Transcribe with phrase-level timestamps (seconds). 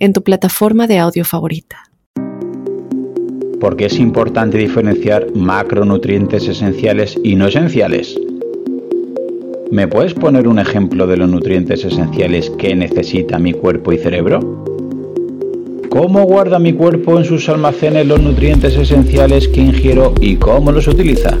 [0.00, 1.84] en tu plataforma de audio favorita.
[3.60, 8.18] ¿Por qué es importante diferenciar macronutrientes esenciales y no esenciales?
[9.70, 14.40] ¿Me puedes poner un ejemplo de los nutrientes esenciales que necesita mi cuerpo y cerebro?
[15.90, 20.88] ¿Cómo guarda mi cuerpo en sus almacenes los nutrientes esenciales que ingiero y cómo los
[20.88, 21.36] utiliza?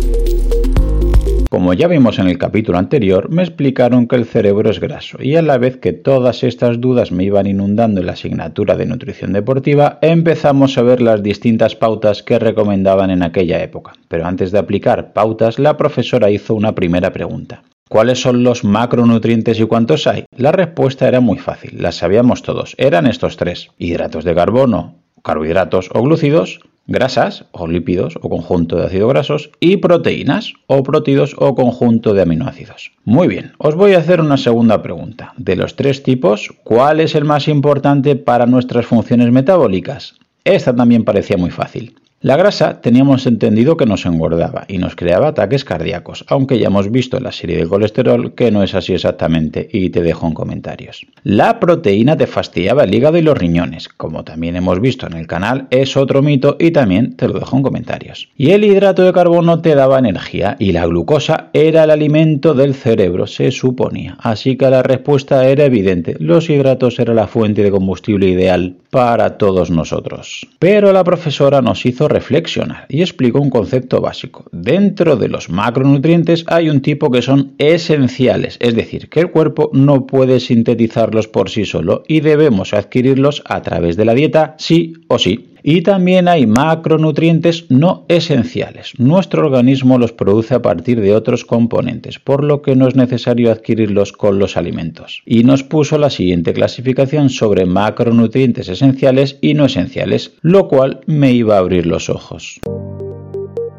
[1.50, 5.34] Como ya vimos en el capítulo anterior, me explicaron que el cerebro es graso y
[5.34, 9.32] a la vez que todas estas dudas me iban inundando en la asignatura de nutrición
[9.32, 13.94] deportiva, empezamos a ver las distintas pautas que recomendaban en aquella época.
[14.06, 17.64] Pero antes de aplicar pautas, la profesora hizo una primera pregunta.
[17.88, 20.26] ¿Cuáles son los macronutrientes y cuántos hay?
[20.36, 25.90] La respuesta era muy fácil, las sabíamos todos, eran estos tres, hidratos de carbono, carbohidratos
[25.92, 31.54] o glúcidos, grasas o lípidos o conjunto de ácidos grasos y proteínas o protidos o
[31.54, 32.92] conjunto de aminoácidos.
[33.04, 35.32] Muy bien, os voy a hacer una segunda pregunta.
[35.38, 40.16] De los tres tipos, ¿cuál es el más importante para nuestras funciones metabólicas?
[40.44, 41.94] Esta también parecía muy fácil.
[42.22, 46.90] La grasa teníamos entendido que nos engordaba y nos creaba ataques cardíacos, aunque ya hemos
[46.90, 50.34] visto en la serie de colesterol que no es así exactamente y te dejo en
[50.34, 51.06] comentarios.
[51.22, 55.26] La proteína te fastidiaba el hígado y los riñones, como también hemos visto en el
[55.26, 58.28] canal, es otro mito y también te lo dejo en comentarios.
[58.36, 62.74] Y el hidrato de carbono te daba energía y la glucosa era el alimento del
[62.74, 64.18] cerebro, se suponía.
[64.20, 69.38] Así que la respuesta era evidente, los hidratos eran la fuente de combustible ideal para
[69.38, 70.46] todos nosotros.
[70.58, 74.44] Pero la profesora nos hizo reflexionar y explicó un concepto básico.
[74.52, 79.70] Dentro de los macronutrientes hay un tipo que son esenciales, es decir, que el cuerpo
[79.72, 84.92] no puede sintetizarlos por sí solo y debemos adquirirlos a través de la dieta sí
[85.08, 85.49] o sí.
[85.62, 88.92] Y también hay macronutrientes no esenciales.
[88.98, 93.50] Nuestro organismo los produce a partir de otros componentes, por lo que no es necesario
[93.50, 95.22] adquirirlos con los alimentos.
[95.26, 101.32] Y nos puso la siguiente clasificación sobre macronutrientes esenciales y no esenciales, lo cual me
[101.32, 102.60] iba a abrir los ojos.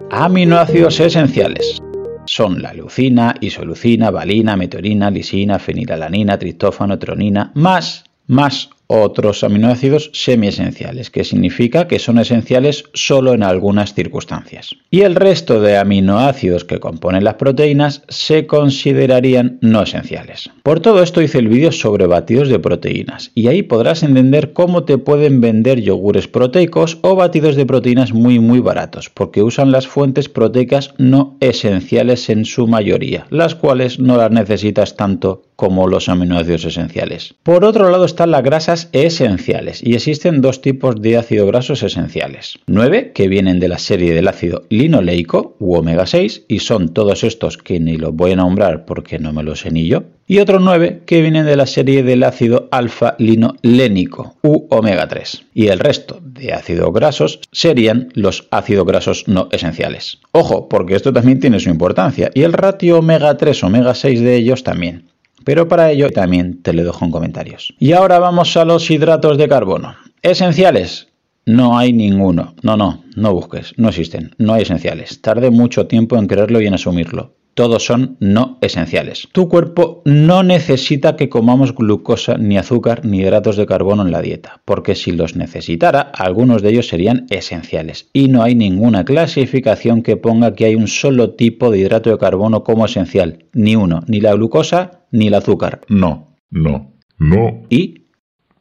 [0.09, 1.81] Aminoácidos esenciales
[2.25, 8.69] son la leucina, isoleucina, valina, meteorina, lisina, fenilalanina, triptófano, tronina, más, más
[9.00, 14.75] otros aminoácidos semiesenciales, que significa que son esenciales solo en algunas circunstancias.
[14.90, 20.50] Y el resto de aminoácidos que componen las proteínas se considerarían no esenciales.
[20.63, 24.84] Por todo esto hice el vídeo sobre batidos de proteínas y ahí podrás entender cómo
[24.84, 29.88] te pueden vender yogures proteicos o batidos de proteínas muy muy baratos, porque usan las
[29.88, 36.09] fuentes proteicas no esenciales en su mayoría, las cuales no las necesitas tanto como los
[36.09, 37.35] aminoácidos esenciales.
[37.44, 42.59] Por otro lado están las grasas esenciales y existen dos tipos de ácidos grasos esenciales.
[42.67, 47.23] 9 que vienen de la serie del ácido linoleico u omega 6 y son todos
[47.23, 50.03] estos que ni los voy a nombrar porque no me los sé ni yo.
[50.27, 55.43] Y otros 9 que vienen de la serie del ácido alfa linolénico u omega 3.
[55.53, 60.19] Y el resto de ácidos grasos serían los ácidos grasos no esenciales.
[60.31, 64.35] Ojo, porque esto también tiene su importancia y el ratio omega 3 omega 6 de
[64.35, 65.10] ellos también.
[65.44, 67.74] Pero para ello también te lo dejo en comentarios.
[67.79, 69.96] Y ahora vamos a los hidratos de carbono.
[70.22, 71.07] Esenciales.
[71.46, 72.56] No hay ninguno.
[72.62, 73.74] No, no, no busques.
[73.78, 74.35] No existen.
[74.38, 75.22] No hay esenciales.
[75.22, 79.27] Tarde mucho tiempo en creerlo y en asumirlo todos son no esenciales.
[79.33, 84.23] Tu cuerpo no necesita que comamos glucosa, ni azúcar, ni hidratos de carbono en la
[84.23, 88.09] dieta, porque si los necesitara, algunos de ellos serían esenciales.
[88.13, 92.17] Y no hay ninguna clasificación que ponga que hay un solo tipo de hidrato de
[92.17, 93.45] carbono como esencial.
[93.53, 95.81] Ni uno, ni la glucosa, ni el azúcar.
[95.88, 97.61] No, no, no.
[97.69, 98.07] ¿Y?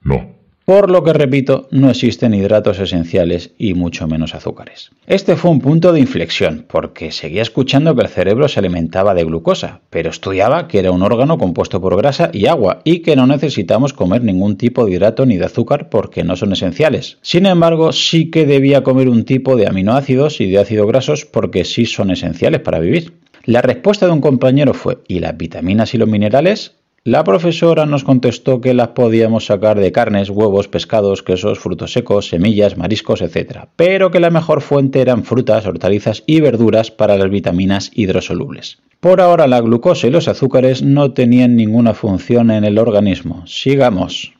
[0.02, 0.39] No
[0.70, 4.92] por lo que repito, no existen hidratos esenciales y mucho menos azúcares.
[5.08, 9.24] Este fue un punto de inflexión, porque seguía escuchando que el cerebro se alimentaba de
[9.24, 13.26] glucosa, pero estudiaba que era un órgano compuesto por grasa y agua y que no
[13.26, 17.18] necesitamos comer ningún tipo de hidrato ni de azúcar porque no son esenciales.
[17.20, 21.64] Sin embargo, sí que debía comer un tipo de aminoácidos y de ácidos grasos porque
[21.64, 23.14] sí son esenciales para vivir.
[23.44, 26.76] La respuesta de un compañero fue, ¿y las vitaminas y los minerales?
[27.04, 32.28] La profesora nos contestó que las podíamos sacar de carnes, huevos, pescados, quesos, frutos secos,
[32.28, 37.30] semillas, mariscos, etc., pero que la mejor fuente eran frutas, hortalizas y verduras para las
[37.30, 38.82] vitaminas hidrosolubles.
[39.00, 43.46] Por ahora la glucosa y los azúcares no tenían ninguna función en el organismo.
[43.46, 44.34] Sigamos.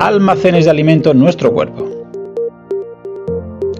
[0.00, 1.93] Almacenes de alimento en nuestro cuerpo.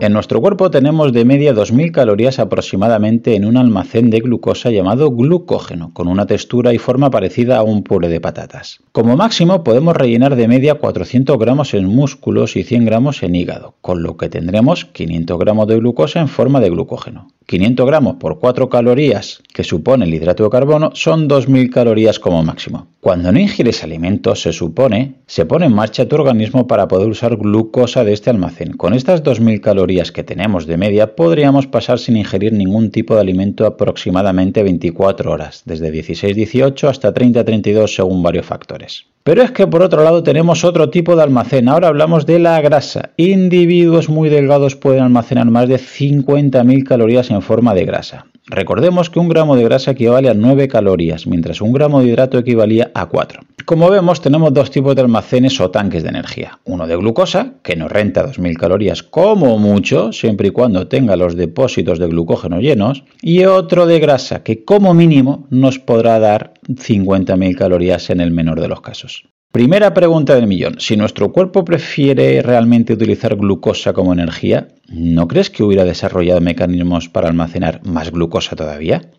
[0.01, 5.11] En nuestro cuerpo tenemos de media 2.000 calorías aproximadamente en un almacén de glucosa llamado
[5.13, 8.81] glucógeno, con una textura y forma parecida a un puré de patatas.
[8.93, 13.75] Como máximo podemos rellenar de media 400 gramos en músculos y 100 gramos en hígado,
[13.81, 17.29] con lo que tendremos 500 gramos de glucosa en forma de glucógeno.
[17.47, 22.43] 500 gramos por 4 calorías que supone el hidrato de carbono son 2.000 calorías como
[22.43, 22.89] máximo.
[23.01, 27.37] Cuando no ingieres alimentos, se supone, se pone en marcha tu organismo para poder usar
[27.37, 28.73] glucosa de este almacén.
[28.79, 33.21] Con estas 2.000 calorías que tenemos de media, podríamos pasar sin ingerir ningún tipo de
[33.21, 39.05] alimento aproximadamente 24 horas, desde 16-18 hasta 30-32 según varios factores.
[39.23, 41.69] Pero es que por otro lado tenemos otro tipo de almacén.
[41.69, 43.11] Ahora hablamos de la grasa.
[43.17, 48.27] Individuos muy delgados pueden almacenar más de 50.000 calorías en forma de grasa.
[48.47, 52.37] Recordemos que un gramo de grasa equivale a 9 calorías, mientras un gramo de hidrato
[52.37, 53.41] equivalía a 4.
[53.65, 56.59] Como vemos, tenemos dos tipos de almacenes o tanques de energía.
[56.65, 61.37] Uno de glucosa, que nos renta 2.000 calorías como mucho, siempre y cuando tenga los
[61.37, 67.57] depósitos de glucógeno llenos, y otro de grasa, que como mínimo nos podrá dar 50.000
[67.57, 69.25] calorías en el menor de los casos.
[69.55, 70.81] Primera pregunta del millón.
[70.81, 77.09] Si nuestro cuerpo prefiere realmente utilizar glucosa como energía, ¿no crees que hubiera desarrollado mecanismos
[77.09, 79.13] para almacenar más glucosa todavía?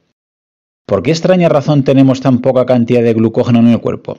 [0.85, 4.17] ¿Por qué extraña razón tenemos tan poca cantidad de glucógeno en el cuerpo?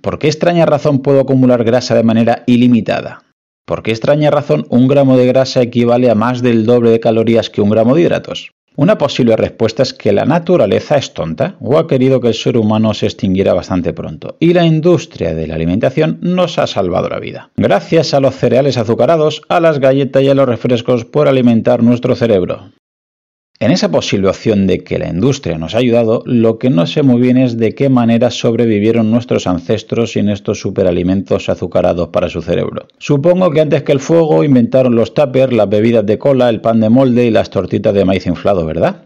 [0.00, 3.22] ¿Por qué extraña razón puedo acumular grasa de manera ilimitada?
[3.66, 7.50] ¿Por qué extraña razón un gramo de grasa equivale a más del doble de calorías
[7.50, 8.52] que un gramo de hidratos?
[8.74, 12.56] Una posible respuesta es que la naturaleza es tonta o ha querido que el ser
[12.56, 17.20] humano se extinguiera bastante pronto y la industria de la alimentación nos ha salvado la
[17.20, 17.50] vida.
[17.56, 22.16] Gracias a los cereales azucarados, a las galletas y a los refrescos por alimentar nuestro
[22.16, 22.70] cerebro.
[23.62, 27.04] En esa posible opción de que la industria nos ha ayudado, lo que no sé
[27.04, 32.42] muy bien es de qué manera sobrevivieron nuestros ancestros sin estos superalimentos azucarados para su
[32.42, 32.88] cerebro.
[32.98, 36.80] Supongo que antes que el fuego inventaron los tuppers, las bebidas de cola, el pan
[36.80, 39.04] de molde y las tortitas de maíz inflado, ¿verdad?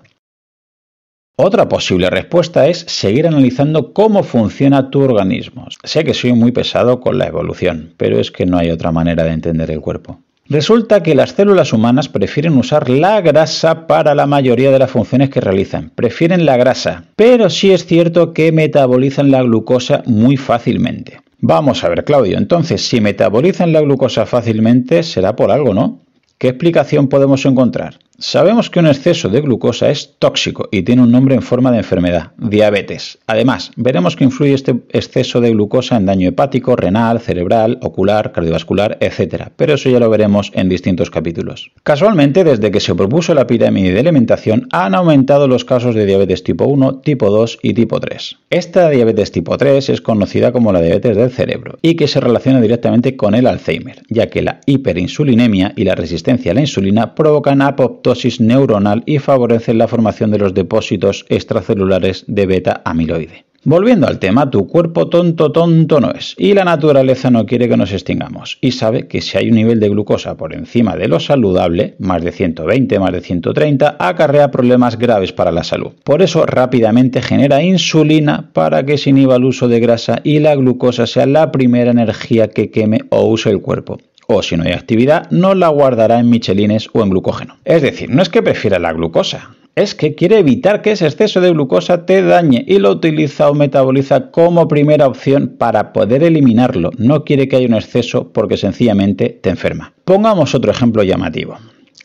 [1.37, 5.67] Otra posible respuesta es seguir analizando cómo funciona tu organismo.
[5.85, 9.25] Sé que soy muy pesado con la evolución, pero es que no hay otra manera
[9.25, 10.23] de entender el cuerpo.
[10.49, 15.29] Resulta que las células humanas prefieren usar la grasa para la mayoría de las funciones
[15.29, 15.91] que realizan.
[15.95, 21.21] Prefieren la grasa, pero sí es cierto que metabolizan la glucosa muy fácilmente.
[21.41, 26.01] Vamos a ver, Claudio, entonces si metabolizan la glucosa fácilmente será por algo, ¿no?
[26.39, 27.99] ¿Qué explicación podemos encontrar?
[28.19, 31.79] Sabemos que un exceso de glucosa es tóxico y tiene un nombre en forma de
[31.79, 33.19] enfermedad, diabetes.
[33.27, 38.97] Además, veremos que influye este exceso de glucosa en daño hepático, renal, cerebral, ocular, cardiovascular,
[39.03, 39.49] etc.
[39.55, 41.73] Pero eso ya lo veremos en distintos capítulos.
[41.83, 46.43] Casualmente, desde que se propuso la pirámide de alimentación, han aumentado los casos de diabetes
[46.43, 48.39] tipo 1, tipo 2 y tipo 3.
[48.49, 52.63] Esta diabetes tipo 3 es conocida como la diabetes del cerebro y que se relaciona
[52.63, 57.61] directamente con el Alzheimer, ya que la hiperinsulinemia y la resistencia a la insulina provocan
[57.61, 58.06] apoptosis
[58.41, 63.47] neuronal y favorecen la formación de los depósitos extracelulares de beta amiloide.
[63.69, 67.77] Volviendo al tema, tu cuerpo tonto tonto no es y la naturaleza no quiere que
[67.77, 71.19] nos extingamos y sabe que si hay un nivel de glucosa por encima de lo
[71.19, 75.91] saludable, más de 120, más de 130, acarrea problemas graves para la salud.
[76.05, 80.55] Por eso rápidamente genera insulina para que se inhiba el uso de grasa y la
[80.55, 84.73] glucosa sea la primera energía que queme o use el cuerpo o si no hay
[84.73, 87.57] actividad, no la guardará en michelines o en glucógeno.
[87.65, 91.43] Es decir, no es que prefiera la glucosa, es que quiere evitar que ese exceso
[91.43, 96.93] de glucosa te dañe y lo utiliza o metaboliza como primera opción para poder eliminarlo.
[96.97, 99.93] No quiere que haya un exceso porque sencillamente te enferma.
[100.05, 101.59] Pongamos otro ejemplo llamativo.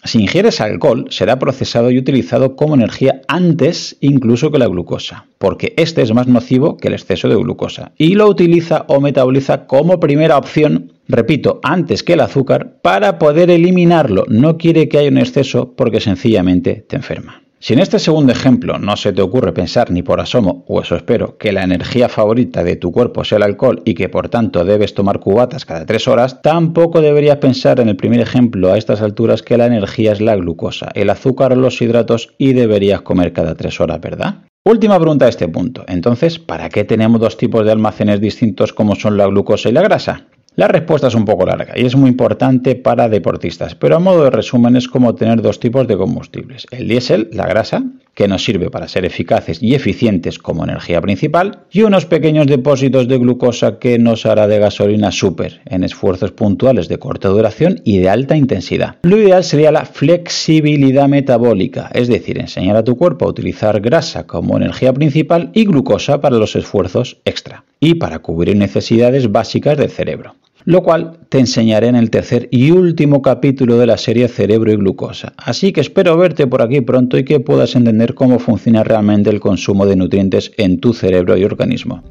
[0.03, 5.73] Si ingieres alcohol, será procesado y utilizado como energía antes incluso que la glucosa, porque
[5.77, 9.99] este es más nocivo que el exceso de glucosa, y lo utiliza o metaboliza como
[9.99, 14.25] primera opción, repito, antes que el azúcar, para poder eliminarlo.
[14.27, 17.43] No quiere que haya un exceso porque sencillamente te enferma.
[17.63, 20.95] Si en este segundo ejemplo no se te ocurre pensar ni por asomo, o eso
[20.95, 24.65] espero, que la energía favorita de tu cuerpo sea el alcohol y que por tanto
[24.65, 29.03] debes tomar cubatas cada tres horas, tampoco deberías pensar en el primer ejemplo a estas
[29.03, 33.31] alturas que la energía es la glucosa, el azúcar o los hidratos y deberías comer
[33.31, 34.39] cada tres horas, ¿verdad?
[34.63, 35.85] Última pregunta a este punto.
[35.87, 39.83] Entonces, ¿para qué tenemos dos tipos de almacenes distintos como son la glucosa y la
[39.83, 40.27] grasa?
[40.55, 44.25] La respuesta es un poco larga y es muy importante para deportistas, pero a modo
[44.25, 46.67] de resumen es como tener dos tipos de combustibles.
[46.71, 51.59] El diésel, la grasa, que nos sirve para ser eficaces y eficientes como energía principal,
[51.71, 56.89] y unos pequeños depósitos de glucosa que nos hará de gasolina súper en esfuerzos puntuales
[56.89, 58.97] de corta duración y de alta intensidad.
[59.03, 64.27] Lo ideal sería la flexibilidad metabólica, es decir, enseñar a tu cuerpo a utilizar grasa
[64.27, 69.89] como energía principal y glucosa para los esfuerzos extra y para cubrir necesidades básicas del
[69.89, 70.35] cerebro.
[70.63, 74.75] lo cual te enseñaré en el tercer y último capítulo de la serie Cerebro y
[74.75, 75.33] Glucosa.
[75.37, 79.39] Así que espero verte por aquí pronto y que puedas entender cómo funciona realmente el
[79.39, 82.03] consumo de nutrientes en tu cerebro y organismo.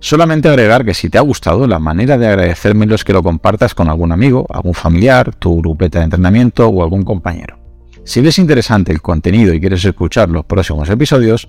[0.00, 3.72] Solamente agregar que si te ha gustado, la manera de agradecérmelo es que lo compartas
[3.72, 7.56] con algún amigo, algún familiar, tu grupeta de entrenamiento o algún compañero.
[8.02, 11.48] Si ves interesante el contenido y quieres escuchar los próximos episodios,